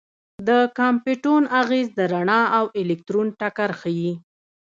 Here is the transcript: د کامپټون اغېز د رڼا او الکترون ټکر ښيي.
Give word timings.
د 0.47 0.49
کامپټون 0.77 1.43
اغېز 1.61 1.87
د 1.97 1.99
رڼا 2.13 2.41
او 2.57 2.65
الکترون 2.81 3.27
ټکر 3.39 3.69
ښيي. 3.79 4.11